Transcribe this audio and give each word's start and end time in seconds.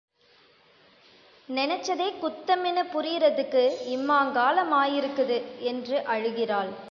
நெனச்சதே 1.49 2.07
குத்தமின்னு 2.21 2.83
புரியிறத்துக்கு 2.93 3.63
இம்மாங் 3.89 4.31
காலமாயிருக்குது! 4.31 5.37
என்று 5.63 5.97
அழுகிறாள். 6.07 6.71